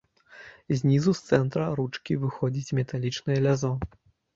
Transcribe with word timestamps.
Знізу 0.79 1.13
з 1.21 1.29
цэнтра 1.29 1.69
ручкі 1.83 2.19
выходзіць 2.27 2.75
металічнае 2.83 3.41
лязо. 3.49 3.77